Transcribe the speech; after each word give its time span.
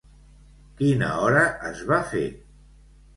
Quina 0.79 1.09
hora 1.25 1.43
es 1.73 1.83
va 1.91 1.99
fer? 2.15 2.25